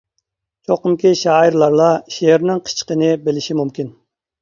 چوقۇمكى، 0.69 1.11
شائىرلارلا 1.19 1.91
شېئىرنىڭ 2.17 2.65
قىچىقىنى 2.67 3.15
بىلىشى 3.29 3.63
مۇمكىن. 3.65 3.97